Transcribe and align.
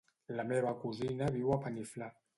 La 0.39 0.45
meva 0.51 0.71
cosina 0.85 1.31
viu 1.39 1.55
a 1.57 1.59
Beniflà. 1.67 2.13